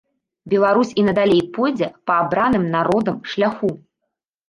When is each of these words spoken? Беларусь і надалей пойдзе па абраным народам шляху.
Беларусь 0.53 0.93
і 1.01 1.03
надалей 1.09 1.43
пойдзе 1.59 1.91
па 2.09 2.19
абраным 2.25 2.69
народам 2.75 3.25
шляху. 3.31 3.71